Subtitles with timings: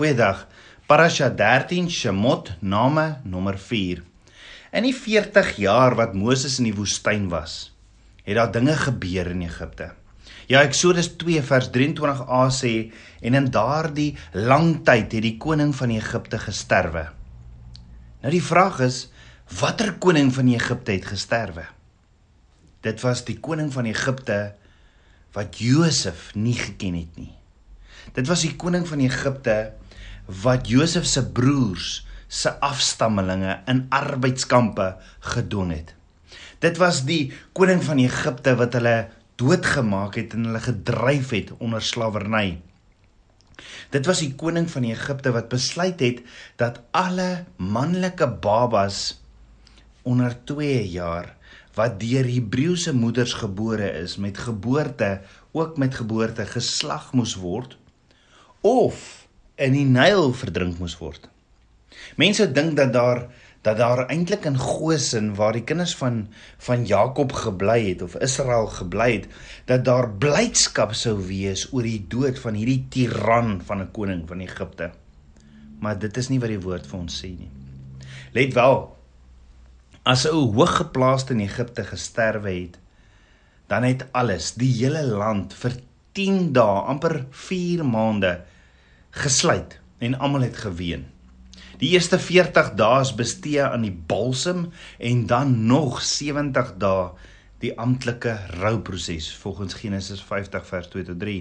[0.00, 0.46] Goeiedag.
[0.88, 3.98] Parasha 13 Shemot Name nommer 4.
[4.72, 7.74] In die 40 jaar wat Moses in die woestyn was,
[8.24, 9.90] het daar dinge gebeur in Egipte.
[10.48, 12.70] Ja, Eksodus 2 vers 23a sê
[13.20, 17.02] en in daardie lang tyd het die koning van Egipte gesterwe.
[18.22, 19.02] Nou die vraag is,
[19.60, 21.66] watter koning van Egipte het gesterwe?
[22.88, 24.38] Dit was die koning van Egipte
[25.36, 27.34] wat Josef nie geken het nie.
[28.16, 29.58] Dit was die koning van Egipte
[30.42, 34.92] wat Josef se broers se afstammelinge in arbeidskampe
[35.32, 35.94] gedwing het.
[36.62, 39.08] Dit was die koning van Egipte wat hulle
[39.40, 42.60] doodgemaak het en hulle gedryf het onder slawerny.
[43.90, 46.22] Dit was die koning van Egipte wat besluit het
[46.60, 49.20] dat alle manlike babas
[50.02, 51.34] onder 2 jaar
[51.74, 55.20] wat deur Hebreëse moeders gebore is met geboorte
[55.52, 57.76] ook met geboorte geslag moes word
[58.60, 59.19] of
[59.60, 61.28] in die Nyl verdrink moes word.
[62.20, 63.28] Mense dink dat daar
[63.60, 66.22] dat daar eintlik in Goshen waar die kinders van
[66.64, 69.26] van Jakob gebly het of Israel gebly het,
[69.68, 74.40] dat daar blydskap sou wees oor die dood van hierdie tiran van 'n koning van
[74.40, 74.90] Egipte.
[75.78, 77.50] Maar dit is nie wat die woord vir ons sê nie.
[78.32, 78.96] Let wel.
[80.02, 82.78] As 'n hooggeplaaste in Egipte gesterwe het,
[83.66, 85.72] dan het alles, die hele land vir
[86.12, 88.40] 10 dae, amper 4 maande
[89.10, 91.06] gesluit en almal het geween.
[91.80, 97.10] Die eerste 40 dae is bestee aan die balsem en dan nog 70 dae
[97.60, 101.40] die amptelike rouproses volgens Genesis 50 vers 2 tot 3.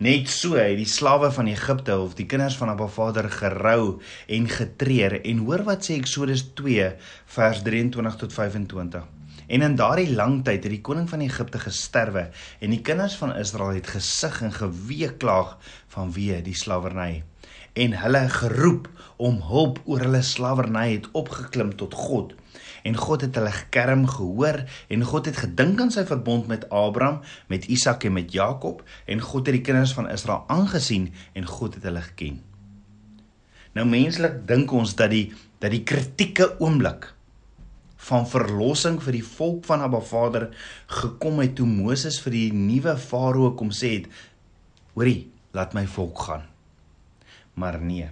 [0.00, 4.48] Net so het die slawe van Egipte of die kinders van Abba Vader gerou en
[4.48, 6.94] getreur en hoor wat sê Eksodus 2
[7.36, 9.19] vers 23 tot 25.
[9.50, 12.28] En in daardie lang tyd het die koning van Egipte gesterwe
[12.62, 15.56] en die kinders van Israel het gesig en geweeklaag
[15.90, 17.24] vanweë die slawerny
[17.78, 22.34] en hulle geroep om hulp oor hulle slawerny het opgeklim tot God.
[22.82, 27.20] En God het hulle gekerm gehoor en God het gedink aan sy verbond met Abraham,
[27.46, 31.78] met Isak en met Jakob en God het die kinders van Israel aangesien en God
[31.78, 32.40] het hulle geken.
[33.74, 37.10] Nou menslik dink ons dat die dat die kritieke oomblik
[38.08, 40.48] van verlossing vir die volk van Abba Vader
[41.00, 44.06] gekom het toe Moses vir die nuwe farao kom sê het:
[44.94, 46.46] "Hoorie, laat my volk gaan."
[47.54, 48.08] Maar nee.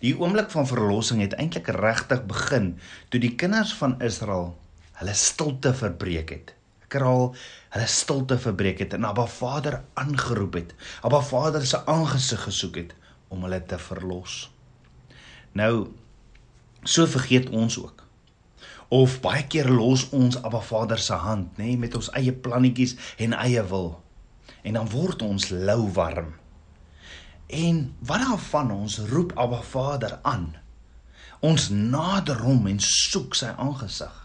[0.00, 4.54] Die oomblik van verlossing het eintlik regtig begin toe die kinders van Israel
[4.96, 6.54] hulle stilte verbreek het.
[6.86, 7.34] Ek herhaal,
[7.74, 10.72] hulle stilte verbreek het en Abba Vader aangeroep het.
[11.04, 12.94] Abba Vader se aangesig gesoek het
[13.28, 14.46] om hulle te verlos.
[15.52, 15.88] Nou
[16.86, 18.05] so vergeet ons ook.
[18.88, 22.94] Of baie keer los ons Abba Vader se hand, nê, nee, met ons eie plannetjies
[23.18, 23.96] en eie wil.
[24.62, 26.34] En dan word ons lou warm.
[27.46, 30.52] En wat daarvan ons roep Abba Vader aan.
[31.42, 34.22] Ons nader hom en soek sy aangesig.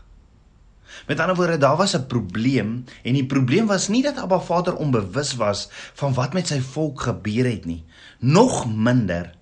[1.07, 4.75] Met ander woorde, daar was 'n probleem en die probleem was nie dat Abba Vader
[4.75, 7.83] onbewus was van wat met sy volk gebeur het nie,
[8.19, 9.33] nog minder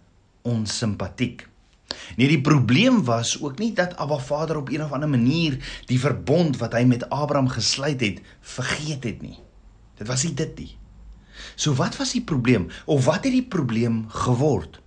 [0.41, 1.47] onsimpatiek.
[2.17, 5.57] Nee, die probleem was ook nie dat Abba Vader op een of ander manier
[5.89, 9.39] die verbond wat hy met Abraham gesluit het, vergeet het nie.
[9.97, 10.71] Dit was nie dit nie.
[11.55, 14.79] So wat was die probleem of wat het die probleem geword?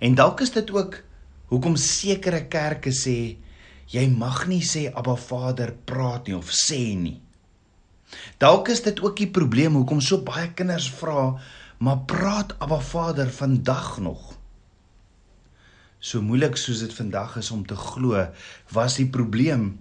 [0.00, 1.00] En dalk is dit ook
[1.50, 3.36] hoekom sekere kerke sê
[3.90, 7.18] jy mag nie sê Abba Vader praat nie of sê nie.
[8.42, 11.34] Dalk is dit ook die probleem hoekom so baie kinders vra
[11.80, 14.39] maar praat Abba Vader vandag nog?
[16.00, 18.24] So moeilik soos dit vandag is om te glo,
[18.72, 19.74] was die probleem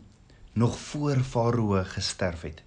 [0.59, 2.63] nog voor Farao gesterf het.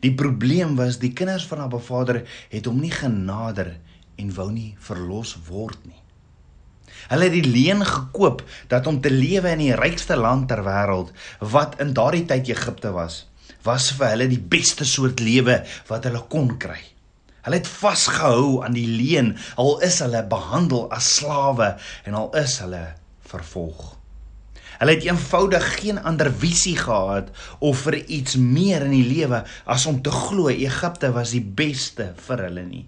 [0.00, 3.74] Die probleem was die kinders van Abba Vader het hom nie genader
[4.16, 6.00] en wou nie verlos word nie.
[7.10, 8.42] Hulle het die leen gekoop
[8.72, 11.12] dat om te lewe in die rykste land ter wêreld
[11.52, 13.26] wat in daardie tyd Egipte was,
[13.64, 16.80] was vir hulle die beste soort lewe wat hulle kon kry.
[17.44, 22.58] Hulle het vasgehou aan die leen al is hulle behandel as slawe en al is
[22.60, 22.84] hulle
[23.30, 23.96] vervolg.
[24.80, 27.28] Hulle het eenvoudig geen ander visie gehad
[27.58, 32.12] of vir iets meer in die lewe as om te glo Egipte was die beste
[32.28, 32.86] vir hulle nie.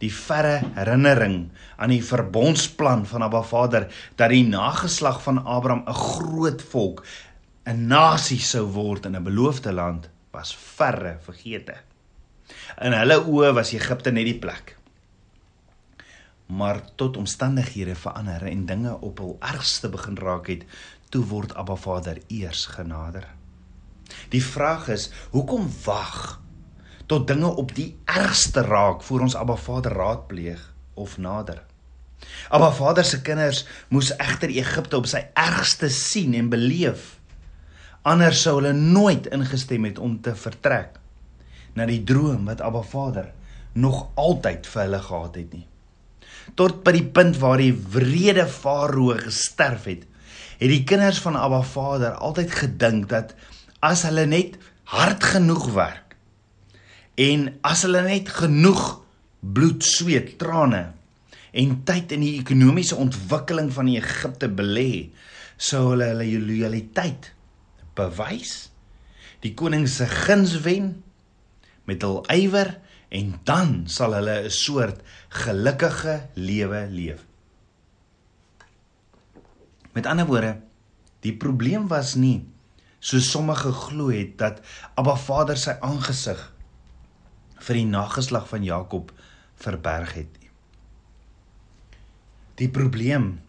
[0.00, 3.88] Die verre herinnering aan die verbondsplan van Abba Vader
[4.20, 7.04] dat die nageslag van Abraham 'n groot volk,
[7.64, 11.89] 'n nasie sou word in 'n beloofde land, was verre vergete.
[12.80, 14.76] In hulle oë was Egipte net die plek
[16.50, 20.64] maar tot omstandighede verander en dinge op hul ergste begin raak het,
[21.08, 23.26] toe word Abba Vader eers genader.
[24.34, 26.40] Die vraag is, hoekom wag
[27.06, 30.62] tot dinge op die ergste raak voor ons Abba Vader raadpleeg
[30.94, 31.62] of nader?
[32.48, 37.16] Abba Vader se kinders moes egter Egipte op sy ergste sien en beleef.
[38.02, 40.99] Anders sou hulle nooit ingestem het om te vertrek
[41.74, 43.30] na die droom wat Abba Vader
[43.72, 45.66] nog altyd vir hulle gehad het nie.
[46.58, 50.06] Tot by die punt waar die wrede Farao gesterf het,
[50.60, 53.34] het die kinders van Abba Vader altyd gedink dat
[53.80, 54.58] as hulle net
[54.90, 56.16] hard genoeg werk
[57.20, 59.00] en as hulle net genoeg
[59.40, 60.90] bloed, sweet, trane
[61.56, 65.10] en tyd in die ekonomiese ontwikkeling van Egipte belê,
[65.60, 67.32] sou hulle hulle loyaliteit
[67.98, 68.70] bewys,
[69.42, 70.92] die koning se guns wen
[71.90, 72.76] met hul ywer
[73.10, 75.02] en dan sal hulle 'n soort
[75.42, 77.26] gelukkige lewe leef.
[79.92, 80.60] Met ander woorde,
[81.20, 82.46] die probleem was nie
[83.00, 84.60] so sommige glo het dat
[84.94, 86.52] Abba Vader sy aangesig
[87.58, 89.12] vir die nageslag van Jakob
[89.56, 90.50] verberg het nie.
[92.54, 93.40] Die probleem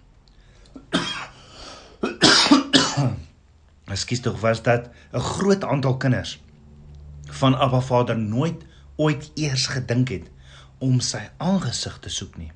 [3.91, 6.39] Ekskuus tog was dat 'n groot aantal kinders
[7.31, 8.63] van Abba Vader nooit
[8.95, 10.27] ooit eers gedink het
[10.77, 12.51] om sy aangesig te soek nie.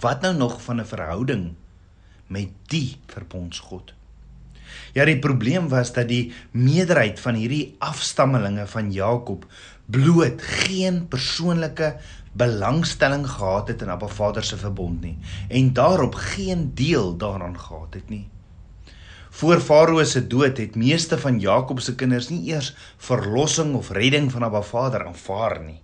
[0.00, 1.54] Wat nou nog van 'n verhouding
[2.26, 3.94] met die verbondsgod?
[4.92, 9.46] Ja, die probleem was dat die meerderheid van hierdie afstammelinge van Jakob
[9.86, 11.96] bloot geen persoonlike
[12.32, 17.94] belangstelling gehad het in Abba Vader se verbond nie en daarop geen deel daaraan gehad
[17.94, 18.28] het nie.
[19.34, 22.68] Voor Farao se dood het meeste van Jakob se kinders nie eers
[23.02, 25.80] verlossing of redding van Abba Vader aanvaar nie.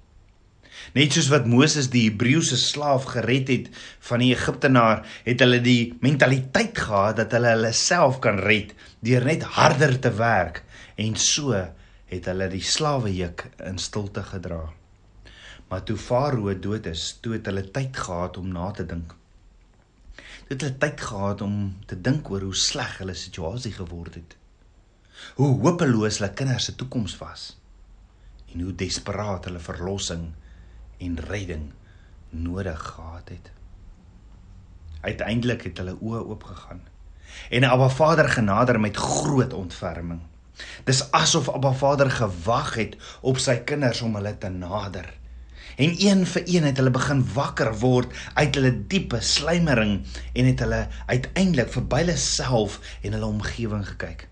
[0.94, 3.67] Net soos wat Moses die Hebreëse slaaf gered het
[4.06, 8.70] van die Egiptenaar, het hulle die mentaliteit gehad dat hulle hulle self kan red
[9.02, 10.62] deur net harder te werk
[10.94, 11.50] en so
[12.14, 14.69] het hulle die slawejuk in stilte gedra.
[15.67, 19.19] Maar toe Farao dood is, toe het hulle tyd gehad om na te dink
[20.50, 24.32] het hulle tyd gehad om te dink oor hoe sleg hulle situasie geword het.
[25.38, 27.44] Hoe hopeloos hulle kinders se toekoms was
[28.50, 30.25] en hoe desperaat hulle verlossing
[31.06, 31.69] en redding
[32.35, 33.52] nodig gehad het.
[35.06, 36.82] Uiteindelik het hulle oë oopgegaan
[37.55, 40.25] en Abba Vader genader met groot ontferming.
[40.85, 45.19] Dis asof Abba Vader gewag het op sy kinders om hulle te nader
[45.76, 50.00] en een vir een het hulle begin wakker word uit hulle diepe slymering
[50.32, 54.26] en het hulle uiteindelik verby hulle self en hulle omgewing gekyk.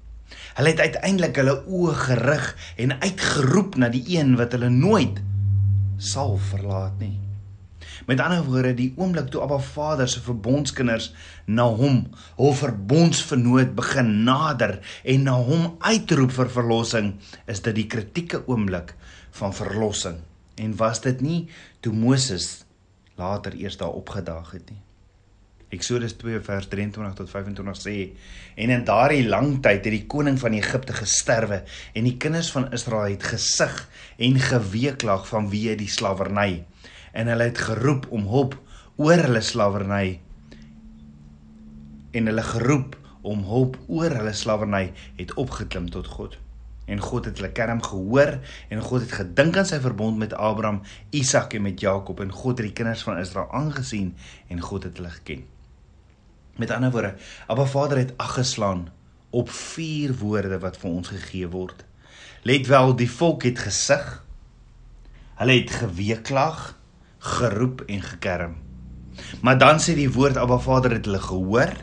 [0.59, 2.51] Hulle het uiteindelik hulle oë gerig
[2.83, 5.23] en uitgeroep na die een wat hulle nooit
[5.99, 7.17] sal verlaat nie.
[8.07, 11.11] Met ander woorde, die oomblik toe Abba Vader se verbondskinders
[11.47, 12.05] na hom,
[12.39, 17.13] hul verbondsvernoot begin nader en na hom uitroep vir verlossing,
[17.47, 18.95] is dit die kritieke oomblik
[19.41, 20.23] van verlossing
[20.59, 21.41] En was dit nie
[21.81, 22.65] toe Moses
[23.19, 24.83] later eers daar opgedaag het nie?
[25.69, 27.97] Eksodus 2 vers 23 tot 25 sê
[28.57, 31.61] en in daardie lang tyd het die koning van Egipte gesterwe
[31.93, 33.77] en die kinders van Israel het gesig
[34.17, 36.65] en geweeklag vanweë die slawerny.
[37.13, 38.57] En hulle het geroep om hulp
[38.97, 40.19] oor hulle slawerny.
[42.17, 44.87] En hulle geroep om hulp oor hulle slawerny
[45.21, 46.41] het opgeklim tot God
[46.89, 48.39] en God het hulle kerm gehoor
[48.69, 50.81] en God het gedink aan sy verbond met Abraham,
[51.11, 54.15] Isak en met Jakob en God het die kinders van Israel aangesien
[54.49, 55.45] en God het hulle geken.
[56.59, 57.15] Met ander woorde,
[57.47, 58.89] Abba Vader het aggeslaan
[59.31, 61.85] op vier woorde wat vir ons gegee word.
[62.43, 64.07] Let wel, die volk het gesig.
[65.39, 66.73] Hulle het geweeklag,
[67.19, 68.57] geroep en gekerm.
[69.43, 71.77] Maar dan sê die woord Abba Vader het hulle gehoor.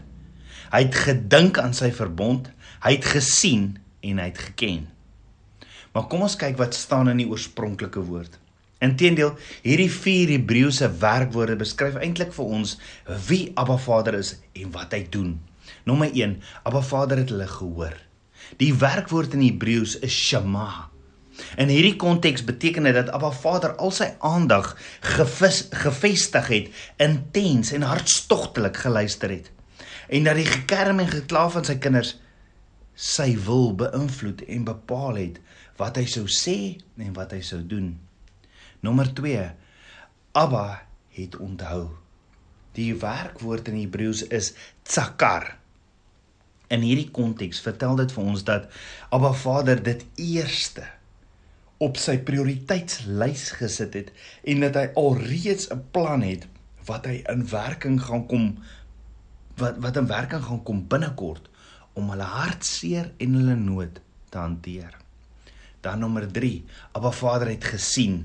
[0.73, 2.49] Hy het gedink aan sy verbond,
[2.83, 4.94] hy het gesien en hy het geken.
[5.95, 8.35] Maar kom ons kyk wat staan in die oorspronklike woord.
[8.83, 9.31] Inteendeel,
[9.63, 12.75] hierdie vier Hebreëse werkwoorde beskryf eintlik vir ons
[13.29, 15.37] wie Abba Vader is en wat hy doen.
[15.87, 16.35] Nommer 1,
[16.67, 17.95] Abba Vader het hulle gehoor.
[18.59, 20.91] Die werkwoord in Hebreëus is shema.
[21.59, 24.73] In hierdie konteks beteken dit dat Abba Vader al sy aandag
[25.15, 26.71] gevis, gevestig het,
[27.01, 29.51] intens en hartstogtelik geluister het
[30.07, 32.15] en dat die gekerm en geklaaf van sy kinders
[32.95, 35.39] sy wil beïnvloed en bepaal het
[35.79, 37.93] wat hy sou sê en wat hy sou doen.
[38.79, 39.43] Nommer 2.
[40.35, 40.85] Abba
[41.15, 41.89] het onthou.
[42.75, 44.53] Die werkwoord in Hebreëus is
[44.87, 45.57] tsakar.
[46.71, 48.69] In hierdie konteks vertel dit vir ons dat
[49.15, 50.87] Abba Vader dit eerste
[51.83, 54.11] op sy prioriteitslys gesit het
[54.47, 56.47] en dat hy alreeds 'n plan het
[56.87, 58.45] wat hy in werking gaan kom
[59.59, 61.49] wat wat in werking gaan kom binnekort
[61.95, 63.99] om hulle hartseer en hulle nood
[64.29, 64.95] te hanteer.
[65.81, 66.63] Dan nommer 3.
[66.97, 68.23] Abba Vader het gesien.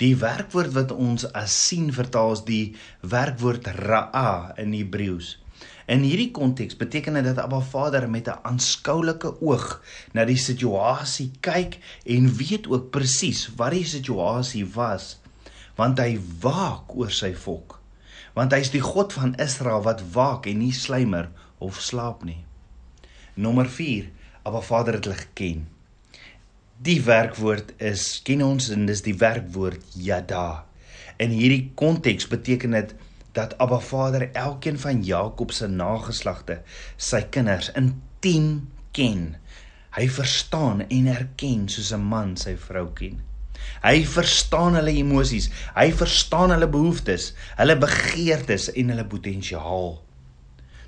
[0.00, 2.64] Die werkwoord wat ons as sien vertaal is die
[3.00, 5.36] werkwoord ra'a in Hebreëus.
[5.86, 11.30] In hierdie konteks beteken dit dat Abba Vader met 'n aanskoulike oog na die situasie
[11.40, 15.18] kyk en weet ook presies wat die situasie was,
[15.76, 17.80] want hy waak oor sy volk.
[18.34, 22.45] Want hy is die God van Israel wat waak en nie sluimer of slaap nie.
[23.38, 24.08] Nommer 4.
[24.42, 25.66] Abba Vader het hulle geken.
[26.80, 30.64] Die werkwoord is ken ons en dis die werkwoord yada.
[31.20, 32.94] In hierdie konteks beteken dit
[33.36, 36.62] dat Abba Vader elkeen van Jakob se nageslagte,
[36.96, 39.36] sy kinders intiem ken.
[39.98, 43.20] Hy verstaan en erken soos 'n man sy vrou ken.
[43.84, 50.05] Hy verstaan hulle emosies, hy verstaan hulle behoeftes, hulle begeertes en hulle potensiaal.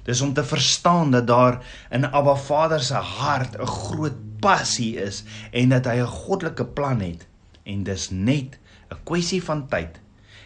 [0.08, 1.58] Dis om te verstaan dat daar
[1.92, 7.00] in Abba Vader se hart 'n groot passie is en dat hy 'n goddelike plan
[7.00, 7.26] het
[7.62, 8.58] en dis net
[8.90, 10.00] 'n kwessie van tyd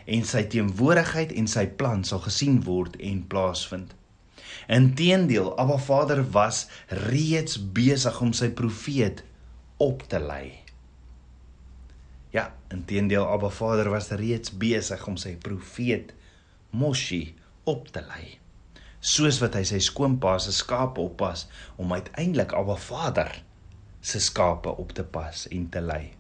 [0.04, 3.95] en sy teenwoordigheid en sy plan sal gesien word en plaasvind.
[4.69, 9.23] Inteendeel, Abba Vader was reeds besig om sy profeet
[9.76, 10.52] op te lei.
[12.31, 16.14] Ja, inteendeel, Abba Vader was reeds besig om sy profeet
[16.71, 18.41] Moshi op te lei.
[19.02, 21.49] Soos wat hy sy skoonpa se skape oppas
[21.82, 23.32] om uiteindelik Abba Vader
[23.99, 26.12] se skape op te pas en te lei.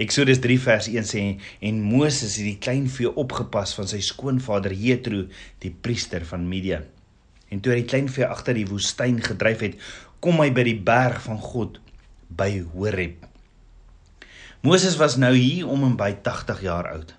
[0.00, 1.22] Eksodus 3 vers 1 sê
[1.64, 5.24] en Moses het die klein vee opgepas van sy skoonvader Jethro,
[5.64, 6.84] die priester van Midian.
[7.52, 9.80] En toe hy die klein vee agter die woestyn gedryf het,
[10.20, 11.80] kom hy by die berg van God
[12.28, 13.24] by Horeb.
[14.64, 17.16] Moses was nou hier om en by 80 jaar oud.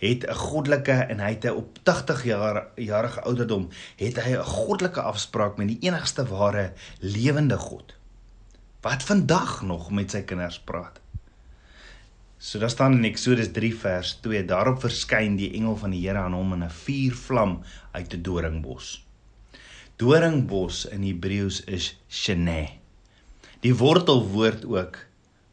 [0.00, 5.00] Het 'n goddelike en hy het op 80 jaar jarige ouderdom het hy 'n goddelike
[5.00, 7.94] afspraak met die enigste ware lewende God.
[8.80, 11.00] Wat vandag nog met sy kinders praat.
[12.38, 16.18] So daar staan in Eksodus 3 vers 2: Daarop verskyn die engel van die Here
[16.18, 17.60] aan hom in 'n vuurvlam
[17.92, 19.04] uit 'n doringbos.
[19.96, 22.68] Doringbos in Hebreëus is Shene.
[23.60, 24.96] Die wortelwoord ook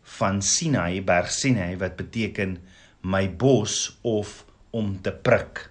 [0.03, 2.57] van Sinai, berg Sinai wat beteken
[3.07, 4.43] my bos of
[4.75, 5.69] om te prik.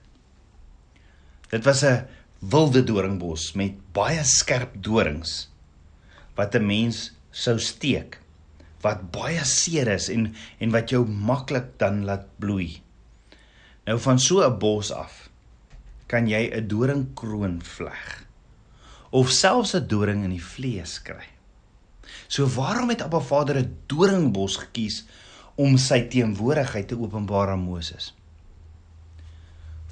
[1.52, 2.06] Dit was 'n
[2.40, 5.50] wilde doringbos met baie skerp dorings
[6.34, 8.20] wat 'n mens sou steek
[8.80, 12.82] wat baie seer is en en wat jou maklik dan laat bloei.
[13.86, 15.28] Nou van so 'n bos af
[16.06, 18.26] kan jy 'n doringkroon vleg
[19.10, 21.26] of selfs 'n doring in die vlees kry.
[22.28, 25.04] So waarom het Abba Vader 'n doringbos gekies
[25.56, 28.12] om sy teenwoordigheid te openbaar aan Moses?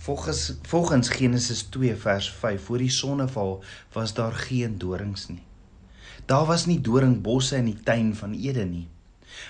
[0.04, 5.42] Volgens volgens Genesis 2 vers 5 voor die sonneval was daar geen dorings nie.
[6.26, 8.88] Daar was nie doringbosse in die tuin van Eden nie.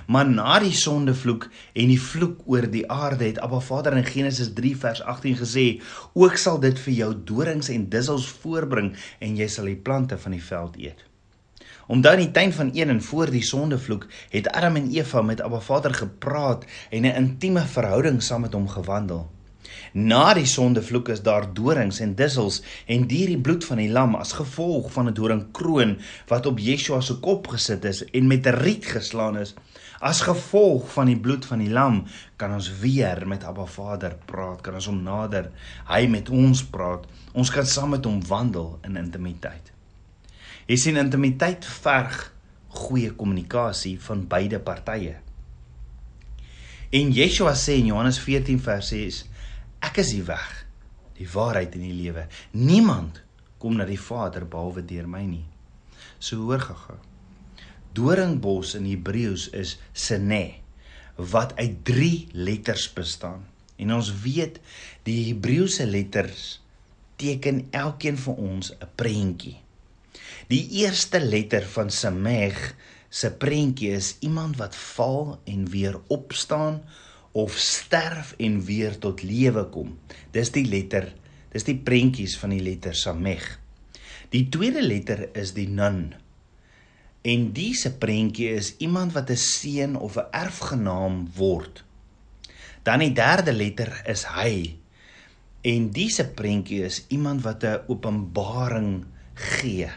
[0.06, 4.52] Maar na die sondevloek en die vloek oor die aarde het Abba Vader in Genesis
[4.54, 5.66] 3 vers 18 gesê:
[6.12, 10.33] "Ook sal dit vir jou dorings en dussels voorbring en jy sal die plante van
[10.33, 11.04] die veld eet."
[11.87, 15.61] Omdat in die tuin van Eden voor die sondevloek het Adam en Eva met Abba
[15.61, 19.31] Vader gepraat en 'n intieme verhouding saam met hom gewandel.
[19.93, 24.14] Na die sondevloek is daar dorings en dussels en deur die bloed van die lam
[24.19, 28.59] as gevolg van 'n doringkroon wat op Yeshua se kop gesit is en met 'n
[28.64, 29.55] riet geslaan is.
[30.00, 32.05] As gevolg van die bloed van die lam
[32.37, 35.50] kan ons weer met Abba Vader praat, kan ons hom nader,
[35.87, 37.07] hy met ons praat.
[37.33, 39.74] Ons kan saam met hom wandel in intimiteit.
[40.64, 42.30] Jy sien intimiteit verg
[42.75, 45.18] goeie kommunikasie van beide partye.
[46.94, 49.25] En Yeshua sê in Johannes 14 vers 6
[49.85, 50.44] Ek is die weg,
[51.18, 52.25] die waarheid en die lewe.
[52.56, 53.21] Niemand
[53.61, 55.44] kom na die Vader behalwe deur my nie.
[56.18, 56.97] So hoor gaga.
[57.94, 60.62] Doringbos in Hebreëus is sene
[61.16, 62.09] wat uit 3
[62.47, 63.44] letters bestaan.
[63.76, 64.59] En ons weet
[65.06, 66.47] die Hebreëse letters
[67.21, 69.63] teken elkeen vir ons 'n prentjie.
[70.49, 72.75] Die eerste letter van Sameg
[73.09, 76.83] se prentjie is iemand wat val en weer opstaan
[77.33, 79.97] of sterf en weer tot lewe kom.
[80.31, 81.09] Dis die letter,
[81.55, 83.47] dis die prentjies van die letter Sameg.
[84.35, 86.14] Die tweede letter is die Nun.
[87.25, 91.85] En diese prentjie is iemand wat 'n seun of 'n erfgenaam word.
[92.83, 94.76] Dan die derde letter is hy.
[95.62, 99.88] En diese prentjie is iemand wat 'n openbaring gee.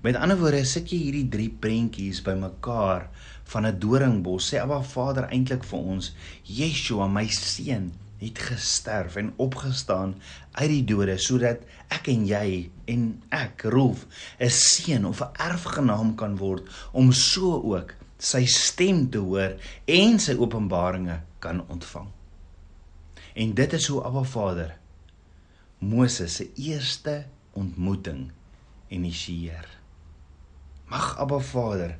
[0.00, 3.10] Met ander woorde, sit jy hierdie drie prentjies bymekaar
[3.52, 6.12] van 'n doringbos sê Abba Vader eintlik vir ons
[6.44, 7.90] Yeshua my seun
[8.20, 10.14] het gesterf en opgestaan
[10.52, 14.06] uit die dode sodat ek en jy en ek Rolf
[14.40, 20.18] 'n seun of 'n erfgenaam kan word om so ook sy stem te hoor en
[20.18, 22.08] sy openbaringe kan ontvang.
[23.34, 24.78] En dit is hoe Abba Vader
[25.78, 28.32] Moses se eerste ontmoeting
[28.88, 29.79] initieer.
[30.90, 31.96] Mag Abba Vader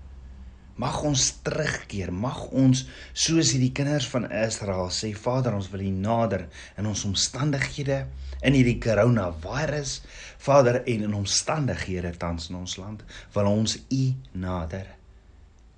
[0.81, 5.91] mag ons terugkeer, mag ons soos hierdie kinders van Israel sê Vader, ons wil U
[5.93, 6.47] nader
[6.81, 7.99] in ons omstandighede
[8.47, 9.99] in hierdie coronavirus,
[10.41, 13.05] Vader, en in omstandighede tans in ons land,
[13.35, 14.05] wil ons U
[14.41, 14.87] nader.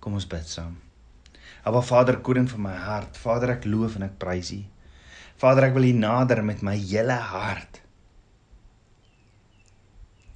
[0.02, 0.76] Kom ons bid saam.
[1.66, 4.60] Aba Vader, koning van my hart, Vader, ek loof en ek prys U.
[5.42, 7.82] Vader, ek wil U nader met my hele hart.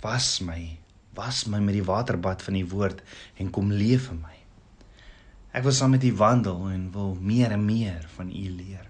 [0.03, 0.61] Was my,
[1.17, 3.03] was my met die waterbad van U woord
[3.41, 4.37] en kom leef in my.
[5.57, 8.85] Ek wil saam met U wandel en wil meer en meer van U leer.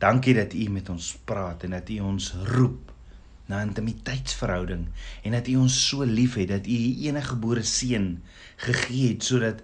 [0.00, 2.92] Dankie dat U met ons praat en dat U ons roep
[3.48, 4.86] na intimiteitsverhouding
[5.24, 8.08] en dat U ons so liefhet dat U U enige gebore seun
[8.64, 9.60] gegee het sodat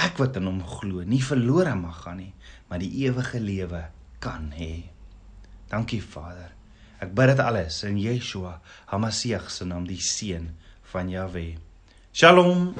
[0.00, 2.32] ek wat in hom glo nie verlore mag gaan nie,
[2.66, 3.84] maar die ewige lewe
[4.22, 4.88] kan hê.
[5.70, 6.50] Dankie Vader.
[7.02, 8.56] Ek bid dit alles in Yeshua,
[8.90, 10.50] Hamasieg se naam, die seun
[10.94, 11.58] van Yahweh.
[12.12, 12.72] Shalom!